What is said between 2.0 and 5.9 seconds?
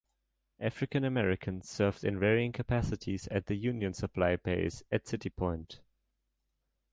in varying capacities at the Union supply base at City Point.